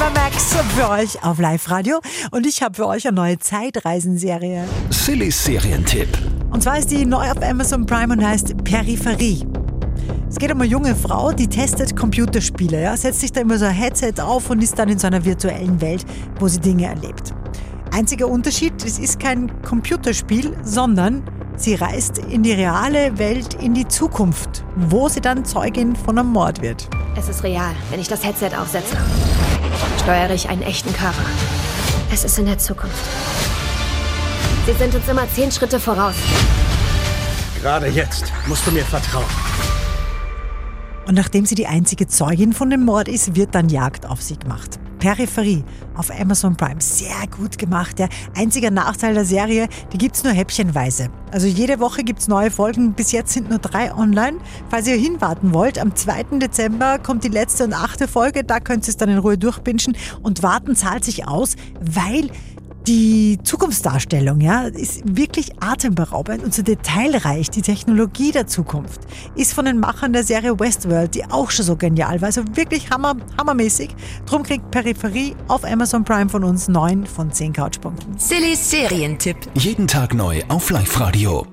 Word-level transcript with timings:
Eva 0.00 0.08
Max 0.14 0.56
für 0.74 0.88
euch 0.88 1.22
auf 1.22 1.38
Live-Radio 1.38 2.00
und 2.30 2.46
ich 2.46 2.62
habe 2.62 2.74
für 2.74 2.86
euch 2.86 3.06
eine 3.06 3.16
neue 3.16 3.38
Zeitreisenserie. 3.38 4.64
Sillys 4.88 5.44
Serientipp. 5.44 6.08
Und 6.50 6.62
zwar 6.62 6.78
ist 6.78 6.90
die 6.90 7.04
neu 7.04 7.30
auf 7.30 7.42
Amazon 7.42 7.84
Prime 7.84 8.14
und 8.14 8.24
heißt 8.24 8.64
Peripherie. 8.64 9.46
Es 10.26 10.36
geht 10.38 10.50
um 10.52 10.58
eine 10.62 10.70
junge 10.70 10.96
Frau, 10.96 11.32
die 11.32 11.48
testet 11.48 11.94
Computerspiele. 11.96 12.80
Ja? 12.80 12.96
Setzt 12.96 13.20
sich 13.20 13.30
da 13.30 13.42
immer 13.42 13.58
so 13.58 13.66
ein 13.66 13.74
Headset 13.74 14.14
auf 14.22 14.48
und 14.48 14.62
ist 14.62 14.78
dann 14.78 14.88
in 14.88 14.98
so 14.98 15.06
einer 15.06 15.22
virtuellen 15.22 15.78
Welt, 15.82 16.06
wo 16.38 16.48
sie 16.48 16.60
Dinge 16.60 16.86
erlebt. 16.86 17.34
Einziger 17.92 18.26
Unterschied, 18.26 18.82
es 18.82 18.98
ist 18.98 19.20
kein 19.20 19.52
Computerspiel, 19.60 20.56
sondern 20.62 21.22
sie 21.56 21.74
reist 21.74 22.16
in 22.16 22.42
die 22.42 22.52
reale 22.52 23.18
Welt, 23.18 23.52
in 23.60 23.74
die 23.74 23.86
Zukunft, 23.86 24.64
wo 24.76 25.10
sie 25.10 25.20
dann 25.20 25.44
Zeugin 25.44 25.94
von 25.94 26.18
einem 26.18 26.30
Mord 26.30 26.62
wird. 26.62 26.88
Es 27.16 27.28
ist 27.28 27.42
real. 27.42 27.74
Wenn 27.90 28.00
ich 28.00 28.08
das 28.08 28.24
Headset 28.24 28.50
aufsetze, 28.56 28.96
steuere 30.02 30.32
ich 30.32 30.48
einen 30.48 30.62
echten 30.62 30.92
Körper. 30.92 31.24
Es 32.12 32.24
ist 32.24 32.38
in 32.38 32.46
der 32.46 32.58
Zukunft. 32.58 32.96
Sie 34.66 34.72
sind 34.72 34.94
uns 34.94 35.08
immer 35.08 35.28
zehn 35.28 35.50
Schritte 35.50 35.80
voraus. 35.80 36.14
Gerade 37.60 37.88
jetzt 37.88 38.32
musst 38.46 38.66
du 38.66 38.70
mir 38.70 38.84
vertrauen. 38.84 39.24
Und 41.06 41.14
nachdem 41.14 41.44
sie 41.44 41.56
die 41.56 41.66
einzige 41.66 42.06
Zeugin 42.06 42.52
von 42.52 42.70
dem 42.70 42.84
Mord 42.84 43.08
ist, 43.08 43.34
wird 43.34 43.54
dann 43.54 43.68
Jagd 43.68 44.06
auf 44.06 44.22
sie 44.22 44.38
gemacht. 44.38 44.78
Peripherie 45.00 45.64
auf 45.96 46.10
Amazon 46.10 46.56
Prime. 46.56 46.80
Sehr 46.80 47.26
gut 47.36 47.58
gemacht. 47.58 47.98
Der 47.98 48.08
einzige 48.36 48.70
Nachteil 48.70 49.14
der 49.14 49.24
Serie, 49.24 49.68
die 49.92 49.98
gibt 49.98 50.14
es 50.14 50.22
nur 50.22 50.32
häppchenweise. 50.32 51.08
Also 51.32 51.46
jede 51.46 51.80
Woche 51.80 52.04
gibt 52.04 52.20
es 52.20 52.28
neue 52.28 52.50
Folgen. 52.50 52.92
Bis 52.92 53.10
jetzt 53.10 53.32
sind 53.32 53.50
nur 53.50 53.58
drei 53.58 53.92
online. 53.94 54.38
Falls 54.68 54.86
ihr 54.86 54.96
hinwarten 54.96 55.52
wollt, 55.52 55.78
am 55.78 55.96
2. 55.96 56.38
Dezember 56.38 56.98
kommt 56.98 57.24
die 57.24 57.28
letzte 57.28 57.64
und 57.64 57.72
achte 57.72 58.06
Folge. 58.06 58.44
Da 58.44 58.60
könnt 58.60 58.86
ihr 58.86 58.90
es 58.90 58.96
dann 58.96 59.08
in 59.08 59.18
Ruhe 59.18 59.36
durchbingen. 59.36 59.96
Und 60.22 60.42
warten 60.42 60.76
zahlt 60.76 61.04
sich 61.04 61.26
aus, 61.26 61.56
weil 61.80 62.30
die 62.86 63.38
Zukunftsdarstellung 63.42 64.40
ja, 64.40 64.62
ist 64.62 65.02
wirklich 65.04 65.52
atemberaubend 65.60 66.42
und 66.44 66.54
so 66.54 66.62
detailreich. 66.62 67.50
Die 67.50 67.62
Technologie 67.62 68.32
der 68.32 68.46
Zukunft 68.46 69.00
ist 69.34 69.52
von 69.52 69.64
den 69.64 69.78
Machern 69.78 70.12
der 70.12 70.24
Serie 70.24 70.58
Westworld, 70.58 71.14
die 71.14 71.24
auch 71.24 71.50
schon 71.50 71.64
so 71.64 71.76
genial 71.76 72.20
war. 72.20 72.26
Also 72.26 72.42
wirklich 72.54 72.90
hammer, 72.90 73.16
hammermäßig. 73.38 73.90
Drum 74.26 74.42
kriegt 74.42 74.70
Peripherie 74.70 75.34
auf 75.48 75.64
Amazon 75.64 76.04
Prime 76.04 76.28
von 76.28 76.44
uns 76.44 76.68
9 76.68 77.06
von 77.06 77.30
10 77.30 77.52
Couchpunkten. 77.52 78.18
Sillys 78.18 78.70
Serientipp. 78.70 79.36
Jeden 79.54 79.86
Tag 79.86 80.14
neu 80.14 80.42
auf 80.48 80.70
Live-Radio. 80.70 81.50